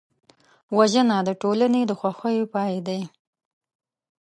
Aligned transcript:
وژنه 0.77 1.17
د 1.27 1.29
ټولنې 1.41 1.81
د 1.87 1.91
خوښیو 1.99 2.45
پای 2.53 2.75
دی 2.87 3.01